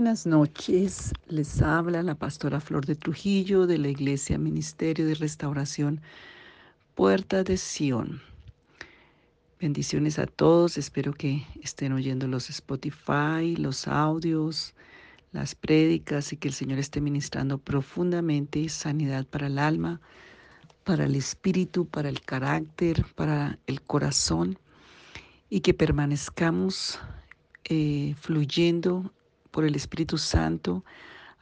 [0.00, 6.00] Buenas noches, les habla la pastora Flor de Trujillo de la Iglesia Ministerio de Restauración
[6.94, 8.22] Puerta de Sion.
[9.60, 14.72] Bendiciones a todos, espero que estén oyendo los Spotify, los audios,
[15.32, 20.00] las prédicas y que el Señor esté ministrando profundamente sanidad para el alma,
[20.82, 24.58] para el espíritu, para el carácter, para el corazón
[25.50, 26.98] y que permanezcamos
[27.64, 29.12] eh, fluyendo
[29.50, 30.84] por el Espíritu Santo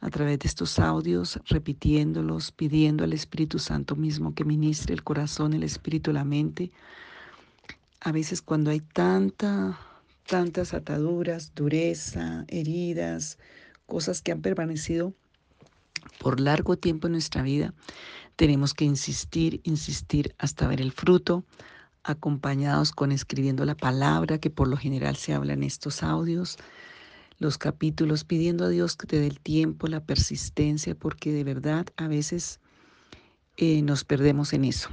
[0.01, 5.53] a través de estos audios, repitiéndolos, pidiendo al Espíritu Santo mismo que ministre el corazón,
[5.53, 6.71] el espíritu, la mente.
[7.99, 9.77] A veces cuando hay tanta,
[10.25, 13.37] tantas ataduras, dureza, heridas,
[13.85, 15.13] cosas que han permanecido
[16.19, 17.73] por largo tiempo en nuestra vida,
[18.37, 21.43] tenemos que insistir, insistir hasta ver el fruto,
[22.03, 26.57] acompañados con escribiendo la palabra que por lo general se habla en estos audios
[27.39, 31.87] los capítulos pidiendo a Dios que te dé el tiempo, la persistencia, porque de verdad
[31.95, 32.59] a veces
[33.57, 34.89] eh, nos perdemos en eso.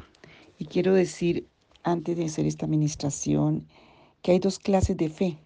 [0.59, 1.47] Y quiero decir,
[1.83, 3.67] antes de hacer esta administración,
[4.23, 5.39] que hay dos clases de fe.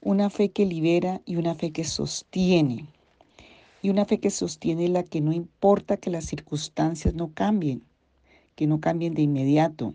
[0.00, 2.86] Una fe que libera y una fe que sostiene.
[3.82, 7.82] Y una fe que sostiene la que no importa que las circunstancias no cambien,
[8.56, 9.94] que no cambien de inmediato.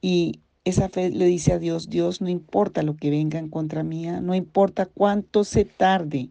[0.00, 3.84] Y esa fe le dice a Dios, Dios, no importa lo que venga en contra
[3.84, 6.30] mía, no importa cuánto se tarde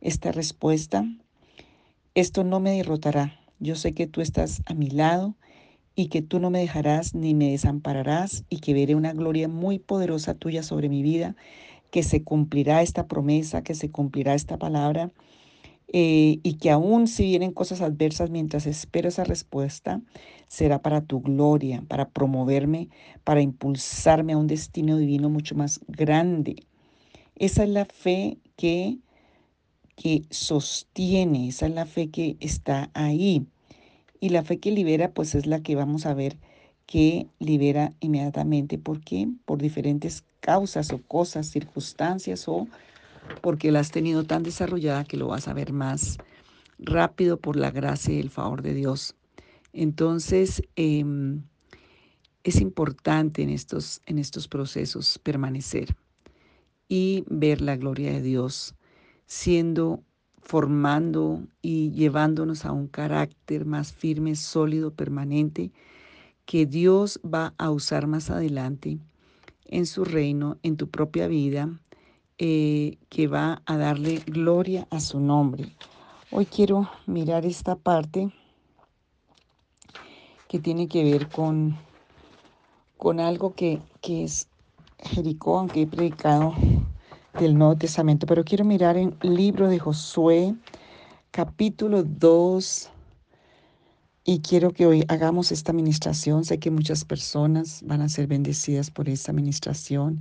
[0.00, 1.04] esta respuesta,
[2.14, 3.38] esto no me derrotará.
[3.58, 5.36] Yo sé que tú estás a mi lado
[5.94, 9.78] y que tú no me dejarás ni me desampararás y que veré una gloria muy
[9.78, 11.36] poderosa tuya sobre mi vida,
[11.90, 15.10] que se cumplirá esta promesa, que se cumplirá esta palabra
[15.92, 20.00] eh, y que aún si vienen cosas adversas mientras espero esa respuesta,
[20.48, 22.88] será para tu gloria, para promoverme,
[23.24, 26.56] para impulsarme a un destino divino mucho más grande.
[27.36, 28.98] Esa es la fe que,
[29.94, 33.46] que sostiene, esa es la fe que está ahí.
[34.20, 36.38] Y la fe que libera, pues es la que vamos a ver
[36.86, 38.78] que libera inmediatamente.
[38.78, 39.28] ¿Por qué?
[39.44, 42.66] Por diferentes causas o cosas, circunstancias o
[43.42, 46.16] porque la has tenido tan desarrollada que lo vas a ver más
[46.78, 49.17] rápido por la gracia y el favor de Dios.
[49.72, 51.42] Entonces, em,
[52.44, 55.94] es importante en estos, en estos procesos permanecer
[56.88, 58.74] y ver la gloria de Dios
[59.26, 60.02] siendo,
[60.38, 65.70] formando y llevándonos a un carácter más firme, sólido, permanente,
[66.46, 68.98] que Dios va a usar más adelante
[69.66, 71.68] en su reino, en tu propia vida,
[72.38, 75.76] eh, que va a darle gloria a su nombre.
[76.30, 78.32] Hoy quiero mirar esta parte
[80.48, 81.76] que tiene que ver con,
[82.96, 84.48] con algo que, que es
[84.98, 86.54] Jericó, aunque he predicado
[87.38, 90.54] del Nuevo Testamento, pero quiero mirar en el libro de Josué,
[91.30, 92.90] capítulo 2,
[94.24, 96.44] y quiero que hoy hagamos esta administración.
[96.44, 100.20] Sé que muchas personas van a ser bendecidas por esta administración.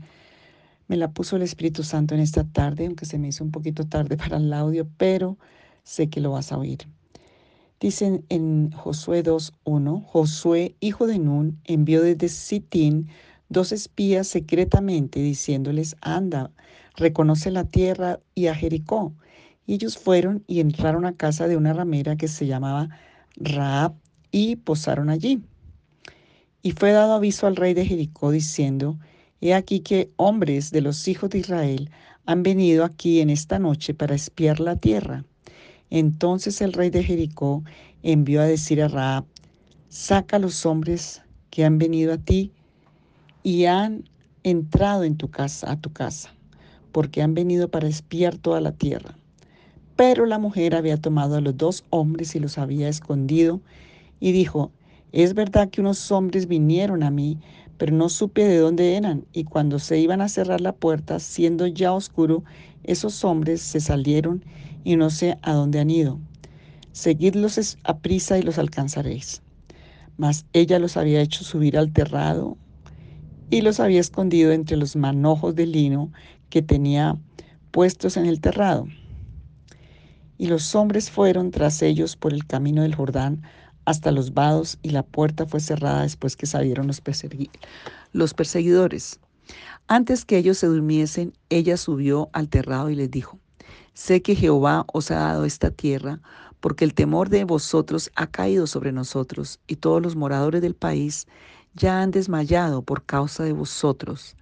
[0.88, 3.86] Me la puso el Espíritu Santo en esta tarde, aunque se me hizo un poquito
[3.86, 5.38] tarde para el audio, pero
[5.84, 6.88] sé que lo vas a oír.
[7.80, 13.10] Dicen en Josué 2.1, Josué, hijo de Nun, envió desde Sitín
[13.50, 16.50] dos espías secretamente diciéndoles, anda,
[16.96, 19.14] reconoce la tierra y a Jericó.
[19.68, 22.90] Y ellos fueron y entraron a casa de una ramera que se llamaba
[23.36, 23.94] Raab
[24.32, 25.44] y posaron allí.
[26.64, 28.98] Y fue dado aviso al rey de Jericó diciendo,
[29.40, 31.92] He aquí que hombres de los hijos de Israel
[32.26, 35.26] han venido aquí en esta noche para espiar la tierra.
[35.90, 37.64] Entonces el rey de Jericó
[38.04, 39.26] envió a decir a Raab,
[39.90, 42.52] saca a los hombres que han venido a ti
[43.44, 44.04] y han
[44.44, 46.34] entrado en tu casa, a tu casa,
[46.92, 49.18] porque han venido para espiar toda la tierra.
[49.96, 53.62] Pero la mujer había tomado a los dos hombres y los había escondido
[54.20, 54.72] y dijo,
[55.12, 57.40] es verdad que unos hombres vinieron a mí,
[57.78, 61.68] pero no supe de dónde eran, y cuando se iban a cerrar la puerta, siendo
[61.68, 62.44] ya oscuro,
[62.84, 64.44] esos hombres se salieron
[64.88, 66.18] y no sé a dónde han ido.
[66.94, 69.42] Seguidlos a prisa y los alcanzaréis.
[70.16, 72.56] Mas ella los había hecho subir al terrado
[73.50, 76.14] y los había escondido entre los manojos de lino
[76.50, 77.18] que tenía
[77.72, 78.88] puestos en el terrado.
[80.38, 83.42] Y los hombres fueron tras ellos por el camino del Jordán
[83.84, 87.02] hasta los vados y la puerta fue cerrada después que salieron los,
[88.14, 89.20] los perseguidores.
[89.90, 93.38] Antes que ellos se durmiesen, ella subió al terrado y les dijo,
[93.98, 96.22] sé que Jehová os ha dado esta tierra,
[96.60, 101.26] porque el temor de vosotros ha caído sobre nosotros, y todos los moradores del país
[101.74, 104.36] ya han desmayado por causa de vosotros,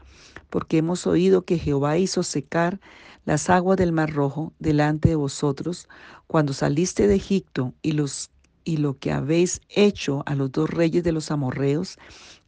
[0.50, 2.82] porque hemos oído que Jehová hizo secar
[3.24, 5.88] las aguas del Mar Rojo delante de vosotros
[6.28, 8.32] cuando saliste de Egipto y los
[8.66, 11.98] y lo que habéis hecho a los dos reyes de los amorreos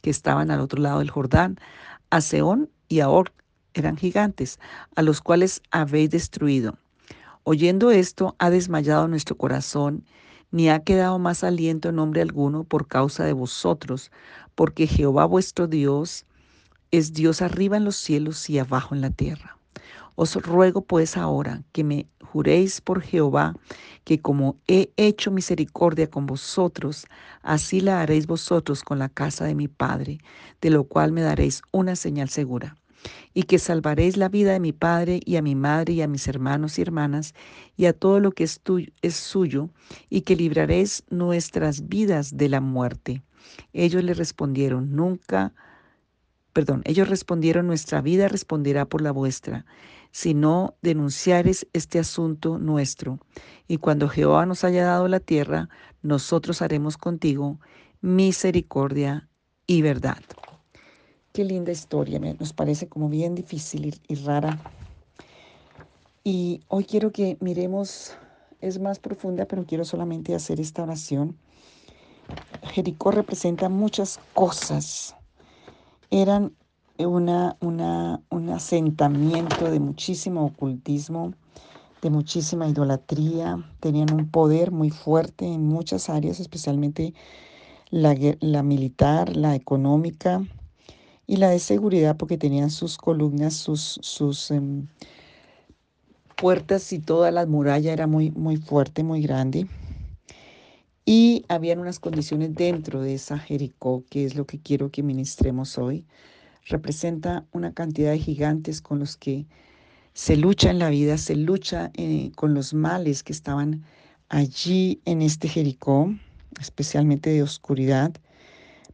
[0.02, 1.58] que estaban al otro lado del Jordán,
[2.10, 3.32] a Seón y a Or,
[3.72, 4.58] eran gigantes,
[4.94, 6.76] a los cuales habéis destruido.
[7.44, 10.04] Oyendo esto, ha desmayado nuestro corazón,
[10.50, 14.10] ni ha quedado más aliento en nombre alguno por causa de vosotros,
[14.54, 16.24] porque Jehová vuestro Dios
[16.90, 19.58] es Dios arriba en los cielos y abajo en la tierra.
[20.14, 23.54] Os ruego pues ahora que me juréis por Jehová
[24.04, 27.06] que como he hecho misericordia con vosotros,
[27.42, 30.18] así la haréis vosotros con la casa de mi Padre,
[30.60, 32.76] de lo cual me daréis una señal segura,
[33.34, 36.28] y que salvaréis la vida de mi Padre y a mi madre y a mis
[36.28, 37.34] hermanos y hermanas
[37.76, 39.70] y a todo lo que es, tuyo, es suyo,
[40.10, 43.22] y que libraréis nuestras vidas de la muerte.
[43.72, 45.54] Ellos le respondieron, nunca,
[46.52, 49.64] perdón, ellos respondieron, nuestra vida responderá por la vuestra
[50.10, 53.18] si no denunciares este asunto nuestro.
[53.66, 55.68] Y cuando Jehová nos haya dado la tierra,
[56.02, 57.60] nosotros haremos contigo
[58.00, 59.28] misericordia
[59.66, 60.18] y verdad.
[61.38, 64.58] Qué linda historia, nos parece como bien difícil y, rara.
[66.24, 68.10] Y hoy quiero que miremos,
[68.60, 71.36] es más profunda, pero quiero solamente hacer esta oración.
[72.60, 75.14] Jericó representa muchas cosas.
[76.10, 76.56] Eran
[76.98, 81.34] una, un asentamiento de muchísimo ocultismo,
[82.02, 87.14] de muchísima idolatría, tenían un poder muy fuerte en muchas áreas, especialmente
[87.92, 90.42] la militar, la económica
[91.28, 94.88] y la de seguridad, porque tenían sus columnas, sus, sus em,
[96.36, 99.68] puertas y toda la muralla era muy, muy fuerte, muy grande.
[101.04, 105.78] Y habían unas condiciones dentro de esa Jericó, que es lo que quiero que ministremos
[105.78, 106.04] hoy
[106.68, 109.46] representa una cantidad de gigantes con los que
[110.12, 113.84] se lucha en la vida, se lucha eh, con los males que estaban
[114.28, 116.12] allí en este Jericó,
[116.60, 118.12] especialmente de oscuridad,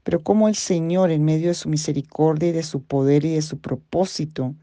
[0.04, 3.42] pero como el Señor, en medio de su misericordia y de su poder y de
[3.42, 4.54] su propósito,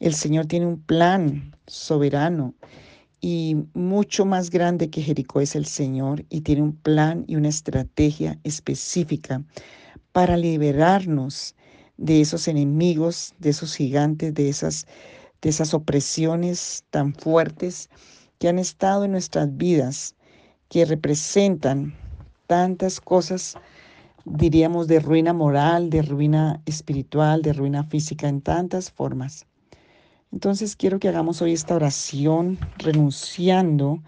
[0.00, 2.54] el Señor tiene un plan soberano
[3.20, 7.48] y mucho más grande que Jericó es el Señor y tiene un plan y una
[7.50, 9.44] estrategia específica
[10.12, 11.54] para liberarnos
[11.98, 14.86] de esos enemigos, de esos gigantes, de esas,
[15.42, 17.90] de esas opresiones tan fuertes
[18.38, 20.16] que han estado en nuestras vidas,
[20.70, 21.94] que representan
[22.46, 23.56] tantas cosas,
[24.24, 29.46] diríamos, de ruina moral, de ruina espiritual, de ruina física, en tantas formas.
[30.32, 34.02] Entonces quiero que hagamos hoy esta oración renunciando.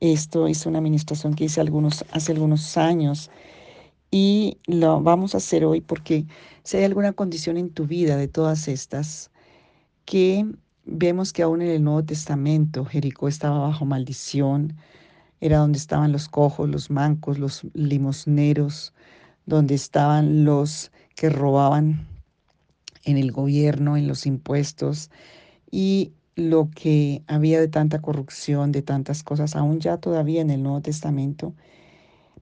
[0.00, 3.30] Esto es una administración que hice algunos, hace algunos años
[4.10, 6.26] y lo vamos a hacer hoy porque
[6.62, 9.30] si hay alguna condición en tu vida de todas estas
[10.04, 10.46] que
[10.86, 14.76] vemos que aún en el Nuevo Testamento Jericó estaba bajo maldición,
[15.40, 18.94] era donde estaban los cojos, los mancos, los limosneros,
[19.48, 22.06] donde estaban los que robaban
[23.04, 25.10] en el gobierno, en los impuestos
[25.70, 30.62] y lo que había de tanta corrupción, de tantas cosas, aún ya todavía en el
[30.62, 31.54] Nuevo Testamento.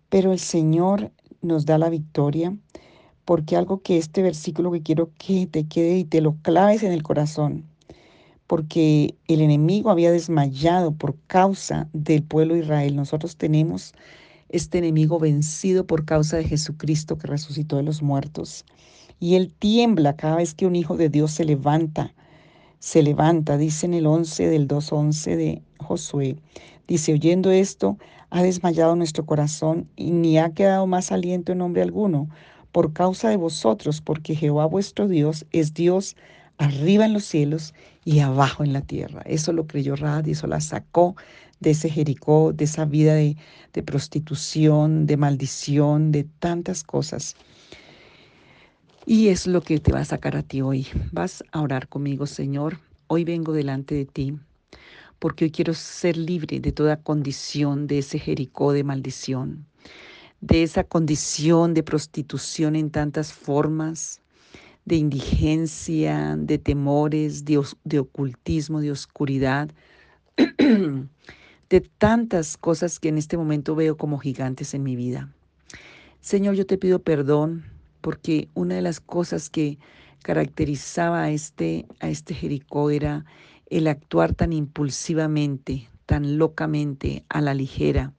[0.08, 2.56] Pero el Señor nos da la victoria,
[3.24, 6.90] porque algo que este versículo que quiero que te quede y te lo claves en
[6.90, 7.64] el corazón,
[8.48, 12.96] porque el enemigo había desmayado por causa del pueblo de Israel.
[12.96, 13.94] Nosotros tenemos
[14.48, 18.64] este enemigo vencido por causa de Jesucristo que resucitó de los muertos.
[19.18, 22.14] Y él tiembla cada vez que un hijo de Dios se levanta.
[22.78, 26.36] Se levanta, dice en el 11 del 2.11 de Josué.
[26.86, 27.98] Dice, oyendo esto,
[28.30, 32.28] ha desmayado nuestro corazón y ni ha quedado más aliento en nombre alguno
[32.72, 36.14] por causa de vosotros, porque Jehová vuestro Dios es Dios
[36.58, 37.74] arriba en los cielos
[38.04, 39.22] y abajo en la tierra.
[39.24, 41.16] Eso lo creyó Rad y eso la sacó
[41.60, 43.36] de ese Jericó, de esa vida de,
[43.72, 47.36] de prostitución, de maldición, de tantas cosas.
[49.06, 50.86] Y es lo que te va a sacar a ti hoy.
[51.12, 52.80] Vas a orar conmigo, Señor.
[53.06, 54.34] Hoy vengo delante de ti
[55.18, 59.66] porque hoy quiero ser libre de toda condición de ese Jericó de maldición,
[60.40, 64.20] de esa condición de prostitución en tantas formas,
[64.84, 69.70] de indigencia, de temores, de, de ocultismo, de oscuridad,
[71.68, 75.32] de tantas cosas que en este momento veo como gigantes en mi vida.
[76.20, 77.64] Señor, yo te pido perdón
[78.00, 79.78] porque una de las cosas que
[80.22, 83.24] caracterizaba a este, a este Jericó era
[83.68, 88.12] el actuar tan impulsivamente, tan locamente, a la ligera,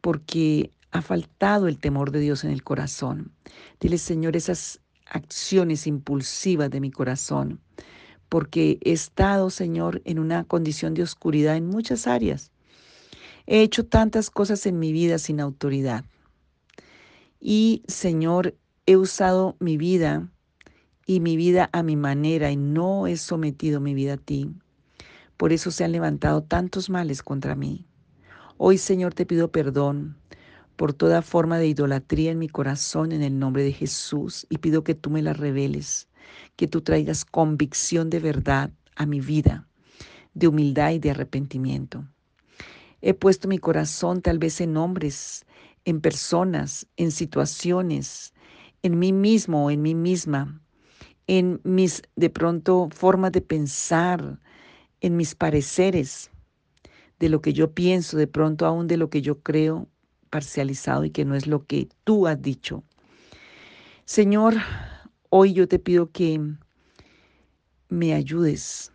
[0.00, 3.32] porque ha faltado el temor de Dios en el corazón.
[3.80, 7.60] Dile, Señor, esas acciones impulsivas de mi corazón,
[8.28, 12.50] porque he estado, Señor, en una condición de oscuridad en muchas áreas.
[13.52, 16.06] He hecho tantas cosas en mi vida sin autoridad.
[17.38, 18.56] Y, Señor,
[18.86, 20.30] he usado mi vida
[21.04, 24.48] y mi vida a mi manera y no he sometido mi vida a ti.
[25.36, 27.84] Por eso se han levantado tantos males contra mí.
[28.56, 30.16] Hoy, Señor, te pido perdón
[30.76, 34.82] por toda forma de idolatría en mi corazón en el nombre de Jesús y pido
[34.82, 36.08] que tú me la reveles,
[36.56, 39.68] que tú traigas convicción de verdad a mi vida,
[40.32, 42.06] de humildad y de arrepentimiento.
[43.02, 45.44] He puesto mi corazón tal vez en hombres,
[45.84, 48.32] en personas, en situaciones,
[48.82, 50.62] en mí mismo o en mí misma,
[51.26, 54.38] en mis de pronto formas de pensar,
[55.00, 56.30] en mis pareceres,
[57.18, 59.88] de lo que yo pienso, de pronto aún de lo que yo creo
[60.30, 62.84] parcializado y que no es lo que tú has dicho.
[64.04, 64.54] Señor,
[65.28, 66.40] hoy yo te pido que
[67.88, 68.92] me ayudes,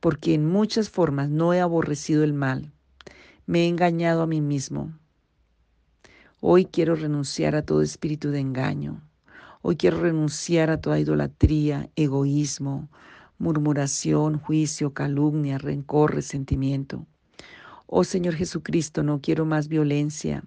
[0.00, 2.72] porque en muchas formas no he aborrecido el mal,
[3.52, 4.98] me he engañado a mí mismo.
[6.40, 9.02] Hoy quiero renunciar a todo espíritu de engaño.
[9.60, 12.88] Hoy quiero renunciar a toda idolatría, egoísmo,
[13.36, 17.04] murmuración, juicio, calumnia, rencor, resentimiento.
[17.86, 20.44] Oh Señor Jesucristo, no quiero más violencia,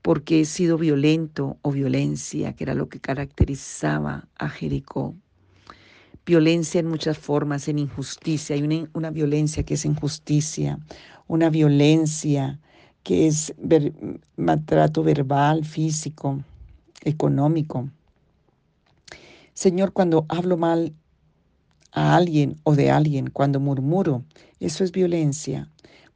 [0.00, 5.14] porque he sido violento o violencia, que era lo que caracterizaba a Jericó.
[6.24, 8.54] Violencia en muchas formas, en injusticia.
[8.54, 10.78] Hay una, una violencia que es injusticia,
[11.26, 12.60] una violencia
[13.02, 13.52] que es
[14.36, 16.42] maltrato verbal, físico,
[17.04, 17.88] económico.
[19.54, 20.94] Señor, cuando hablo mal
[21.92, 24.24] a alguien o de alguien, cuando murmuro,
[24.60, 25.68] eso es violencia.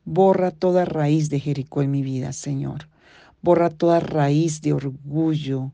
[0.04, 2.88] Borra toda raíz de Jericó en mi vida, Señor.
[3.42, 5.72] Borra toda raíz de orgullo,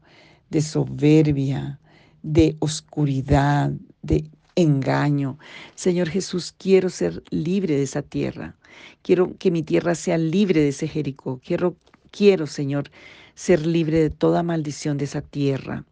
[0.51, 1.79] de soberbia,
[2.23, 3.73] de oscuridad,
[4.03, 5.39] de engaño.
[5.75, 8.57] Señor Jesús, quiero ser libre de esa tierra.
[9.03, 11.41] Quiero que mi tierra sea libre de ese Jericó.
[11.45, 11.77] Quiero,
[12.11, 12.91] quiero, Señor,
[13.35, 15.85] ser libre de toda maldición de esa tierra,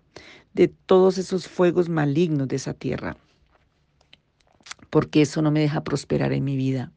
[0.54, 3.16] de todos esos fuegos malignos de esa tierra,
[4.90, 6.92] porque eso no me deja prosperar en mi vida.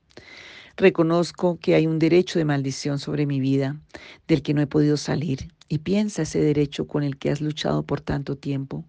[0.76, 3.80] Reconozco que hay un derecho de maldición sobre mi vida
[4.28, 7.84] del que no he podido salir y piensa ese derecho con el que has luchado
[7.84, 8.84] por tanto tiempo.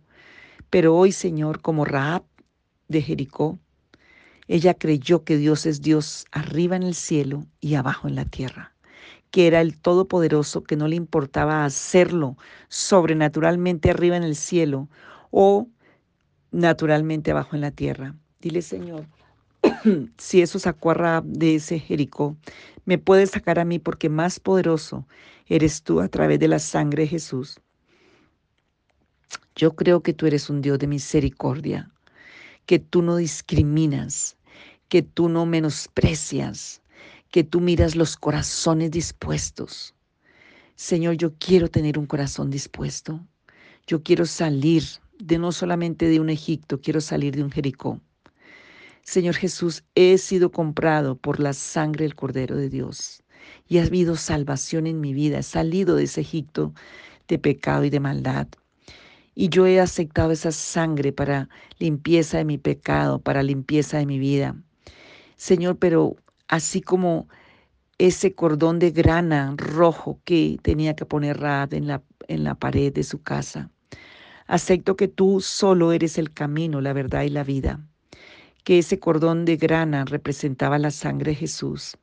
[0.75, 2.25] Pero hoy, Señor, como Raab
[2.89, 3.61] de Jericó,
[4.49, 8.75] ella creyó que Dios es Dios arriba en el cielo y abajo en la tierra,
[9.31, 14.89] que era el Todopoderoso, que no le importaba hacerlo sobrenaturalmente arriba en el cielo
[15.31, 15.69] o
[16.51, 18.17] naturalmente abajo en la tierra.
[18.41, 19.05] Dile, Señor,
[20.19, 22.37] si eso sacó a de ese Jericó,
[22.85, 25.07] me puedes sacar a mí porque más poderoso
[25.47, 27.61] eres tú a través de la sangre de Jesús.
[29.57, 31.91] Yo creo que tú eres un Dios de misericordia,
[32.67, 34.37] que tú no discriminas,
[34.89, 36.83] que tú no menosprecias,
[37.31, 39.95] que tú miras los corazones dispuestos.
[40.75, 43.21] Señor, yo quiero tener un corazón dispuesto.
[43.87, 44.83] Yo quiero salir
[45.19, 48.01] de no solamente de un Egipto, quiero salir de un Jericó.
[49.03, 53.23] Señor Jesús, he sido comprado por la sangre del Cordero de Dios
[53.69, 55.39] y ha habido salvación en mi vida.
[55.39, 56.73] He salido de ese Egipto
[57.29, 58.49] de pecado y de maldad.
[59.35, 61.49] Y yo he aceptado esa sangre para
[61.79, 64.57] limpieza de mi pecado, para limpieza de mi vida.
[65.37, 66.17] Señor, pero
[66.49, 67.29] así como
[67.99, 72.93] ese cordón de grana rojo que tenía que poner Raab en la, en la pared
[72.93, 73.71] de su casa.
[74.47, 77.81] Acepto que tú solo eres el camino, la verdad y la vida,
[78.63, 81.97] que ese cordón de grana representaba la sangre de Jesús.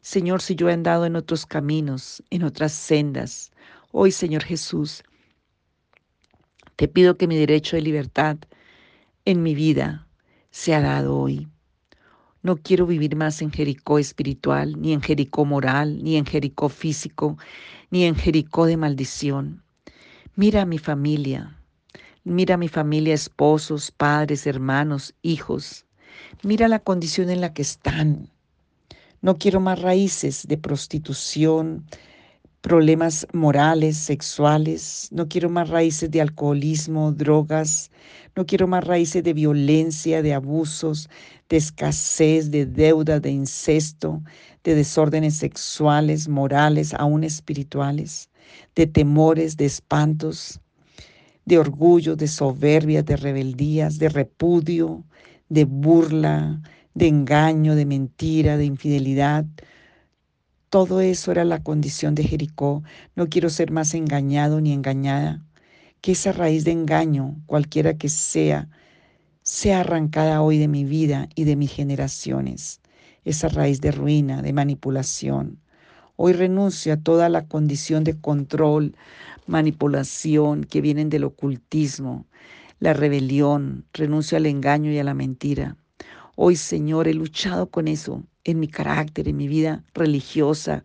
[0.00, 3.52] Señor, si yo he andado en otros caminos, en otras sendas,
[3.92, 5.04] hoy, Señor Jesús,
[6.82, 8.38] te pido que mi derecho de libertad
[9.24, 10.08] en mi vida
[10.50, 11.46] sea dado hoy.
[12.42, 17.38] No quiero vivir más en Jericó espiritual, ni en Jericó moral, ni en Jericó físico,
[17.90, 19.62] ni en Jericó de maldición.
[20.34, 21.56] Mira a mi familia,
[22.24, 25.86] mira a mi familia, esposos, padres, hermanos, hijos.
[26.42, 28.28] Mira la condición en la que están.
[29.20, 31.86] No quiero más raíces de prostitución,
[32.62, 37.90] problemas morales, sexuales, no quiero más raíces de alcoholismo, drogas,
[38.36, 41.10] no quiero más raíces de violencia, de abusos,
[41.48, 44.22] de escasez, de deuda, de incesto,
[44.62, 48.30] de desórdenes sexuales, morales, aún espirituales,
[48.76, 50.60] de temores, de espantos,
[51.44, 55.04] de orgullo, de soberbia, de rebeldías, de repudio,
[55.48, 56.62] de burla,
[56.94, 59.44] de engaño, de mentira, de infidelidad,
[60.72, 62.82] todo eso era la condición de Jericó.
[63.14, 65.44] No quiero ser más engañado ni engañada.
[66.00, 68.70] Que esa raíz de engaño, cualquiera que sea,
[69.42, 72.80] sea arrancada hoy de mi vida y de mis generaciones,
[73.26, 75.58] esa raíz de ruina, de manipulación.
[76.16, 78.96] Hoy renuncio a toda la condición de control,
[79.46, 82.24] manipulación que vienen del ocultismo,
[82.80, 85.76] la rebelión, renuncio al engaño y a la mentira.
[86.34, 90.82] Hoy, Señor, he luchado con eso en mi carácter, en mi vida religiosa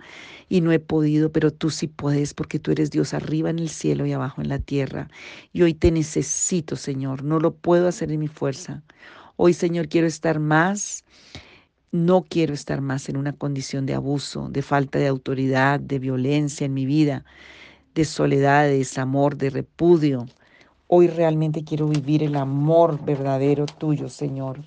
[0.49, 3.69] y no he podido, pero tú sí puedes porque tú eres Dios arriba en el
[3.69, 5.09] cielo y abajo en la tierra.
[5.53, 8.83] Y hoy te necesito, Señor, no lo puedo hacer en mi fuerza.
[9.35, 11.03] Hoy, Señor, quiero estar más,
[11.91, 16.65] no quiero estar más en una condición de abuso, de falta de autoridad, de violencia
[16.65, 17.25] en mi vida,
[17.95, 20.25] de soledad, de desamor, de repudio.
[20.87, 24.59] Hoy realmente quiero vivir el amor verdadero tuyo, Señor.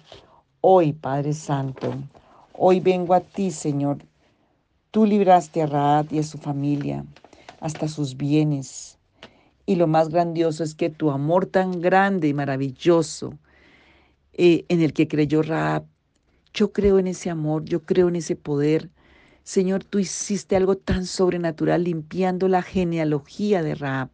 [0.60, 1.94] Hoy, Padre Santo,
[2.62, 4.04] hoy vengo a ti, Señor.
[4.90, 7.06] Tú libraste a Raad y a su familia,
[7.58, 8.98] hasta sus bienes.
[9.64, 13.38] Y lo más grandioso es que tu amor tan grande y maravilloso
[14.34, 15.86] eh, en el que creyó Raab,
[16.52, 18.90] yo creo en ese amor, yo creo en ese poder.
[19.50, 24.08] Señor, tú hiciste algo tan sobrenatural limpiando la genealogía de Raab,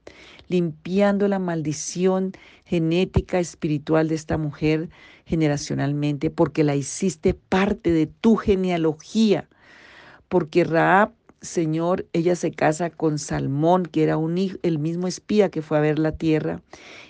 [0.48, 2.32] limpiando la maldición
[2.64, 4.88] genética, espiritual de esta mujer
[5.26, 9.46] generacionalmente, porque la hiciste parte de tu genealogía.
[10.28, 11.12] Porque Raab,
[11.42, 15.76] Señor, ella se casa con Salmón, que era un hijo, el mismo espía que fue
[15.76, 16.62] a ver la tierra,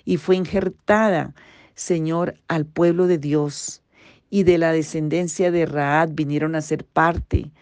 [0.05, 1.33] y fue injertada,
[1.77, 3.83] Señor, al pueblo de Dios.
[4.31, 7.53] Y de la descendencia de Raab vinieron a ser parte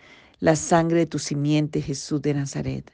[0.45, 2.93] la sangre de tu simiente, Jesús de Nazaret.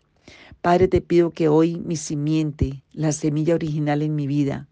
[0.62, 4.68] Padre, te pido que hoy mi simiente, la semilla original en mi vida,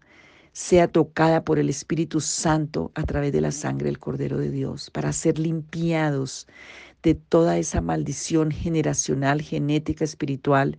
[0.53, 4.91] sea tocada por el Espíritu Santo a través de la sangre del Cordero de Dios,
[4.91, 6.47] para ser limpiados
[7.03, 10.77] de toda esa maldición generacional, genética, espiritual.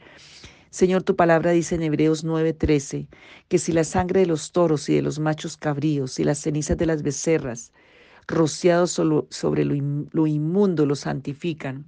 [0.70, 3.08] Señor, tu palabra dice en Hebreos 9:13
[3.48, 6.78] que si la sangre de los toros y de los machos cabríos y las cenizas
[6.78, 7.72] de las becerras
[8.30, 8.92] rociados
[9.30, 11.86] sobre lo inmundo lo santifican,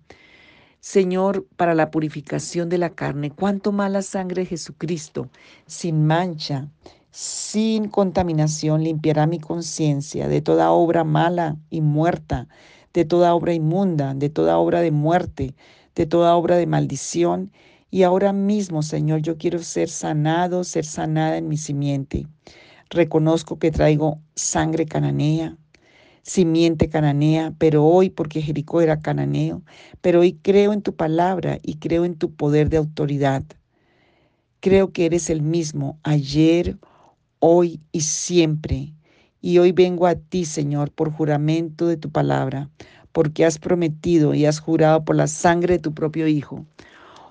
[0.80, 5.30] Señor, para la purificación de la carne, cuánto más la sangre de Jesucristo,
[5.64, 6.68] sin mancha,
[7.12, 12.48] sin contaminación, limpiará mi conciencia de toda obra mala y muerta,
[12.92, 15.54] de toda obra inmunda, de toda obra de muerte,
[15.94, 17.52] de toda obra de maldición.
[17.92, 22.26] Y ahora mismo, Señor, yo quiero ser sanado, ser sanada en mi simiente.
[22.90, 25.56] Reconozco que traigo sangre cananea,
[26.22, 29.62] simiente cananea, pero hoy, porque Jericó era cananeo,
[30.00, 33.44] pero hoy creo en tu palabra y creo en tu poder de autoridad.
[34.60, 36.78] Creo que eres el mismo ayer,
[37.40, 38.94] hoy y siempre.
[39.40, 42.70] Y hoy vengo a ti, Señor, por juramento de tu palabra,
[43.10, 46.64] porque has prometido y has jurado por la sangre de tu propio Hijo.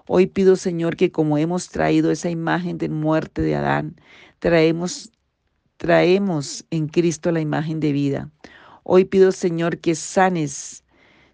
[0.08, 3.96] Hoy pido, Señor, que como hemos traído esa imagen de muerte de Adán,
[4.40, 5.12] traemos,
[5.78, 8.30] traemos en Cristo la imagen de vida.
[8.84, 10.84] Hoy pido, Señor, que sanes,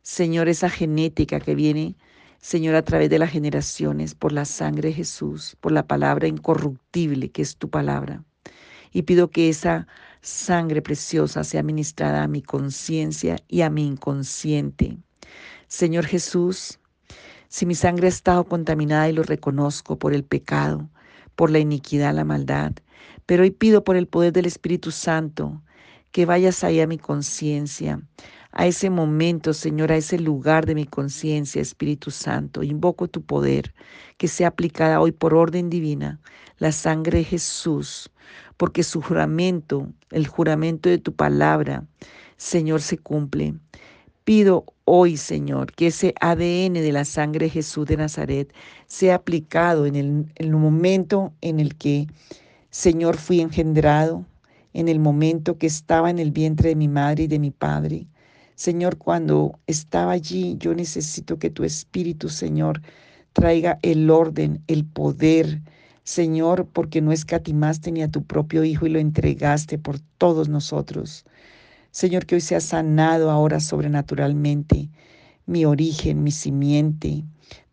[0.01, 1.95] Señor, esa genética que viene,
[2.39, 7.29] Señor, a través de las generaciones, por la sangre de Jesús, por la palabra incorruptible
[7.29, 8.23] que es tu palabra.
[8.91, 9.88] Y pido que esa
[10.21, 14.97] sangre preciosa sea ministrada a mi conciencia y a mi inconsciente.
[15.67, 16.79] Señor Jesús,
[17.47, 20.89] si mi sangre ha estado contaminada y lo reconozco por el pecado,
[21.36, 22.73] por la iniquidad, la maldad,
[23.25, 25.62] pero hoy pido por el poder del Espíritu Santo
[26.11, 28.01] que vayas ahí a mi conciencia,
[28.51, 32.63] a ese momento, Señor, a ese lugar de mi conciencia, Espíritu Santo.
[32.63, 33.73] Invoco tu poder,
[34.17, 36.19] que sea aplicada hoy por orden divina,
[36.57, 38.09] la sangre de Jesús,
[38.57, 41.85] porque su juramento, el juramento de tu palabra,
[42.37, 43.53] Señor, se cumple.
[44.23, 48.53] Pido hoy, Señor, que ese ADN de la sangre de Jesús de Nazaret
[48.87, 52.07] sea aplicado en el, en el momento en el que,
[52.71, 54.25] Señor, fui engendrado,
[54.73, 58.08] en el momento que estaba en el vientre de mi madre y de mi padre.
[58.56, 62.82] Señor, cuando estaba allí, yo necesito que tu Espíritu, Señor,
[63.34, 65.62] traiga el orden, el poder,
[66.03, 71.25] Señor, porque no escatimaste ni a tu propio Hijo y lo entregaste por todos nosotros.
[71.91, 74.89] Señor, que hoy sea sanado ahora sobrenaturalmente
[75.45, 77.23] mi origen, mi simiente,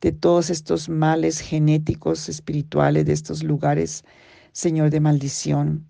[0.00, 4.04] de todos estos males genéticos, espirituales, de estos lugares,
[4.52, 5.87] Señor, de maldición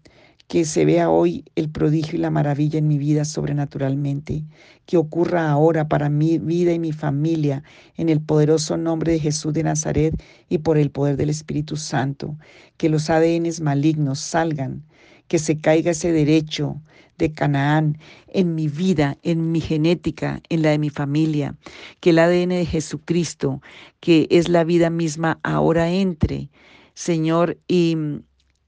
[0.49, 4.45] que se vea hoy el prodigio y la maravilla en mi vida sobrenaturalmente,
[4.87, 7.63] que ocurra ahora para mi vida y mi familia
[7.97, 10.15] en el poderoso nombre de Jesús de Nazaret
[10.49, 12.37] y por el poder del Espíritu Santo,
[12.77, 14.85] que los ADNs malignos salgan,
[15.29, 16.81] que se caiga ese derecho
[17.17, 21.55] de Canaán en mi vida, en mi genética, en la de mi familia,
[22.01, 23.63] que el ADN de Jesucristo,
[24.01, 26.51] que es la vida misma, ahora entre,
[26.95, 27.97] Señor, y,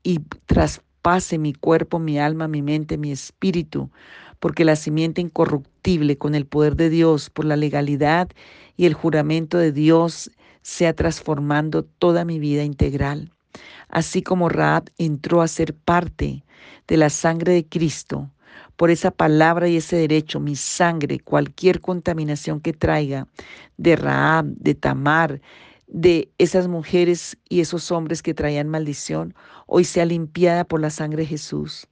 [0.03, 3.91] y tras en mi cuerpo, mi alma, mi mente, mi espíritu,
[4.41, 8.29] porque la simiente incorruptible con el poder de Dios, por la legalidad
[8.77, 13.31] y el juramento de Dios, sea transformando toda mi vida integral.
[13.89, 16.45] Así como Raab entró a ser parte
[16.89, 18.29] de la sangre de Cristo,
[18.75, 23.29] por esa palabra y ese derecho, mi sangre, cualquier contaminación que traiga
[23.77, 25.41] de Raab, de Tamar,
[25.87, 29.35] de esas mujeres y esos hombres que traían maldición,
[29.67, 31.87] hoy sea limpiada por la sangre de Jesús.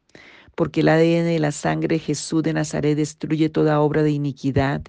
[0.54, 4.82] Porque el ADN de la sangre de Jesús de Nazaret destruye toda obra de iniquidad.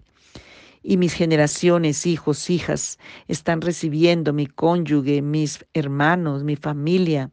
[0.84, 7.32] Y mis generaciones, hijos, hijas, están recibiendo, mi cónyuge, mis hermanos, mi familia,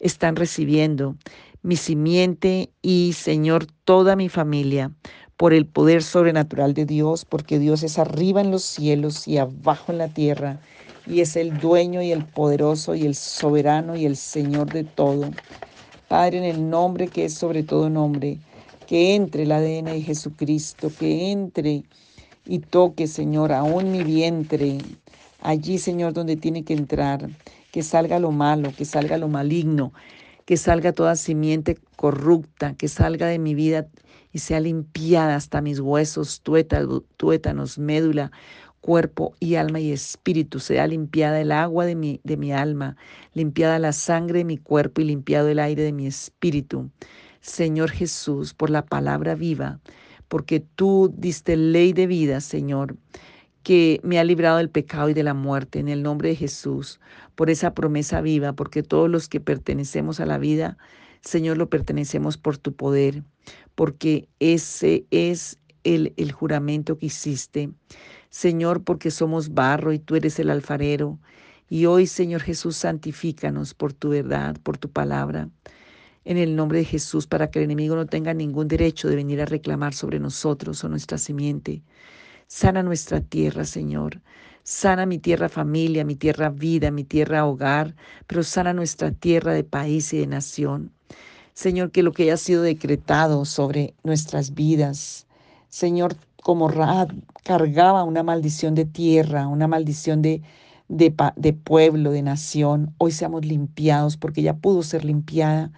[0.00, 1.16] están recibiendo
[1.62, 4.92] mi simiente y, Señor, toda mi familia,
[5.36, 9.92] por el poder sobrenatural de Dios, porque Dios es arriba en los cielos y abajo
[9.92, 10.60] en la tierra,
[11.08, 15.30] y es el dueño y el poderoso y el soberano y el Señor de todo.
[16.06, 18.38] Padre, en el nombre que es sobre todo nombre,
[18.86, 21.84] que entre el ADN de Jesucristo, que entre
[22.46, 24.78] y toque, Señor, aún mi vientre,
[25.40, 27.28] allí, Señor, donde tiene que entrar,
[27.72, 29.92] que salga lo malo, que salga lo maligno,
[30.46, 33.86] que salga toda simiente corrupta, que salga de mi vida
[34.32, 38.30] y sea limpiada hasta mis huesos, tuétanos, médula,
[38.80, 42.96] cuerpo y alma y espíritu, sea limpiada el agua de mi, de mi alma,
[43.34, 46.90] limpiada la sangre de mi cuerpo y limpiado el aire de mi espíritu.
[47.40, 49.80] Señor Jesús, por la palabra viva,
[50.28, 52.96] porque tú diste ley de vida, Señor
[53.68, 57.00] que me ha librado del pecado y de la muerte, en el nombre de Jesús,
[57.34, 60.78] por esa promesa viva, porque todos los que pertenecemos a la vida,
[61.20, 63.24] Señor, lo pertenecemos por tu poder,
[63.74, 67.68] porque ese es el, el juramento que hiciste.
[68.30, 71.18] Señor, porque somos barro y tú eres el alfarero.
[71.68, 75.48] Y hoy, Señor Jesús, santifícanos por tu verdad, por tu palabra
[76.28, 79.40] en el nombre de Jesús para que el enemigo no tenga ningún derecho de venir
[79.40, 81.82] a reclamar sobre nosotros o nuestra simiente.
[82.46, 84.20] Sana nuestra tierra, Señor.
[84.62, 87.94] Sana mi tierra familia, mi tierra vida, mi tierra hogar,
[88.26, 90.92] pero sana nuestra tierra de país y de nación.
[91.54, 95.26] Señor, que lo que haya sido decretado sobre nuestras vidas,
[95.70, 96.14] Señor,
[96.48, 97.10] como Rad
[97.44, 100.40] cargaba una maldición de tierra, una maldición de,
[100.88, 105.70] de, pueblo, de nación, hoy seamos limpiados porque ya pudo ser limpiada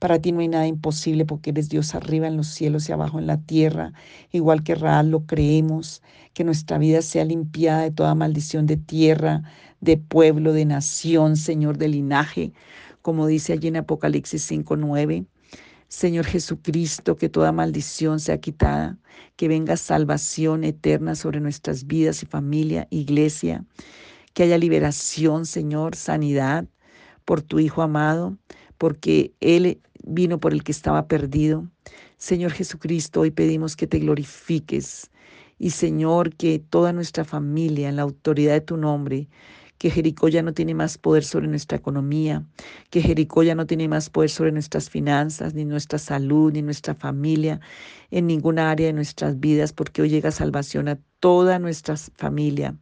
[0.00, 3.20] para ti no hay nada imposible porque eres Dios arriba en los cielos y abajo
[3.20, 3.92] en la tierra.
[4.32, 6.02] Igual que Raal lo creemos,
[6.34, 9.44] que nuestra vida sea limpiada de toda maldición de tierra,
[9.80, 12.52] de pueblo, de nación, Señor, de linaje,
[13.00, 15.26] como dice allí en Apocalipsis 5.9.
[15.88, 18.98] Señor Jesucristo, que toda maldición sea quitada,
[19.36, 23.64] que venga salvación eterna sobre nuestras vidas y familia, iglesia,
[24.34, 26.66] que haya liberación, Señor, sanidad
[27.24, 28.36] por tu Hijo amado,
[28.78, 31.70] porque Él vino por el que estaba perdido.
[32.18, 35.10] Señor Jesucristo, hoy pedimos que te glorifiques
[35.58, 39.28] y Señor, que toda nuestra familia, en la autoridad de tu nombre,
[39.78, 42.44] que Jericó ya no tiene más poder sobre nuestra economía,
[42.90, 46.94] que Jericó ya no tiene más poder sobre nuestras finanzas, ni nuestra salud, ni nuestra
[46.94, 47.60] familia,
[48.10, 52.76] en ninguna área de nuestras vidas, porque hoy llega salvación a toda nuestra familia,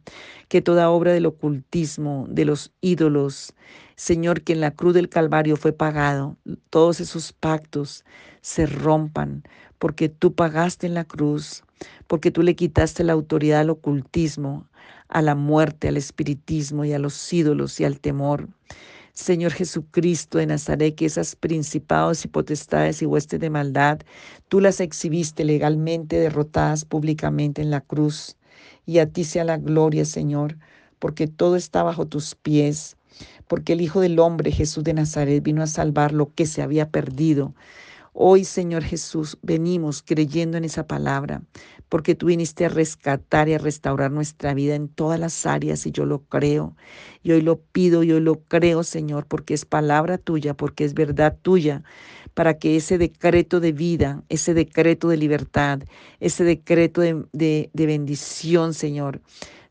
[0.47, 3.53] que toda obra del ocultismo, de los ídolos,
[3.95, 6.35] Señor, que en la cruz del Calvario fue pagado,
[6.69, 8.03] todos esos pactos
[8.41, 9.43] se rompan,
[9.79, 11.63] porque tú pagaste en la cruz,
[12.07, 14.67] porque tú le quitaste la autoridad al ocultismo,
[15.07, 18.49] a la muerte, al espiritismo y a los ídolos y al temor.
[19.13, 23.99] Señor Jesucristo de Nazaret, que esas principados y potestades y huestes de maldad,
[24.49, 28.35] tú las exhibiste legalmente derrotadas públicamente en la cruz.
[28.85, 30.57] Y a ti sea la gloria, Señor,
[30.99, 32.94] porque todo está bajo tus pies,
[33.47, 36.89] porque el Hijo del Hombre, Jesús de Nazaret, vino a salvar lo que se había
[36.89, 37.53] perdido.
[38.17, 41.41] Hoy, Señor Jesús, venimos creyendo en esa palabra,
[41.89, 45.91] porque tú viniste a rescatar y a restaurar nuestra vida en todas las áreas y
[45.91, 46.77] yo lo creo.
[47.23, 50.93] Y hoy lo pido y hoy lo creo, Señor, porque es palabra tuya, porque es
[50.93, 51.83] verdad tuya,
[52.33, 55.81] para que ese decreto de vida, ese decreto de libertad,
[56.21, 59.19] ese decreto de, de bendición, Señor,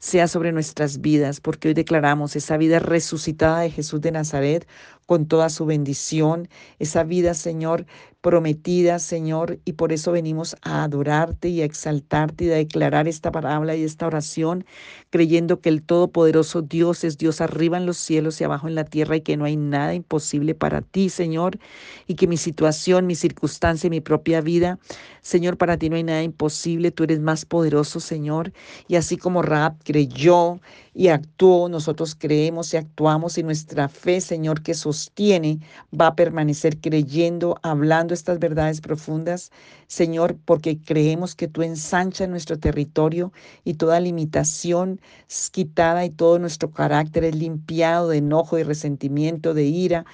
[0.04, 4.68] sea sobre nuestras vidas, porque hoy declaramos esa vida resucitada de Jesús de Nazaret
[5.06, 6.46] con toda su bendición,
[6.78, 7.86] esa vida, Señor,
[8.24, 13.30] prometida, Señor, y por eso venimos a adorarte y a exaltarte y a declarar esta
[13.30, 14.64] palabra y esta oración,
[15.10, 18.84] creyendo que el Todopoderoso Dios es Dios arriba en los cielos y abajo en la
[18.84, 21.58] tierra y que no hay nada imposible para ti, Señor,
[22.06, 24.78] y que mi situación, mi circunstancia mi propia vida,
[25.20, 28.54] Señor, para ti no hay nada imposible, tú eres más poderoso, Señor,
[28.88, 30.60] y así como Raab creyó
[30.94, 35.58] y actuó, nosotros creemos y actuamos y nuestra fe, Señor, que sostiene,
[35.98, 39.50] va a permanecer creyendo, hablando estas verdades profundas,
[39.86, 43.32] Señor, porque creemos que tú ensanchas nuestro territorio
[43.64, 49.54] y toda limitación es quitada y todo nuestro carácter es limpiado de enojo, de resentimiento,
[49.54, 50.04] de ira,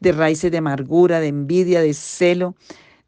[0.00, 2.54] de raíces de amargura, de envidia, de celo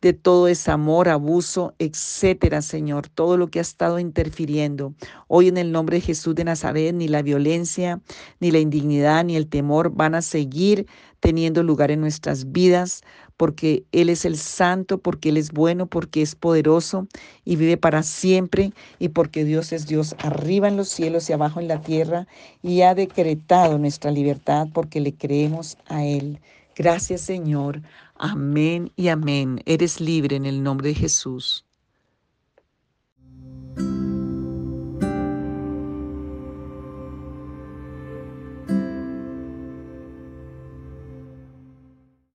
[0.00, 4.94] de todo ese amor, abuso, etcétera, Señor, todo lo que ha estado interfiriendo.
[5.28, 8.00] Hoy en el nombre de Jesús de Nazaret, ni la violencia,
[8.40, 10.86] ni la indignidad, ni el temor van a seguir
[11.20, 13.02] teniendo lugar en nuestras vidas,
[13.40, 17.06] porque Él es el santo, porque Él es bueno, porque es poderoso
[17.42, 21.58] y vive para siempre, y porque Dios es Dios arriba en los cielos y abajo
[21.58, 22.26] en la tierra,
[22.62, 26.38] y ha decretado nuestra libertad porque le creemos a Él.
[26.76, 27.80] Gracias Señor.
[28.14, 29.62] Amén y amén.
[29.64, 31.64] Eres libre en el nombre de Jesús.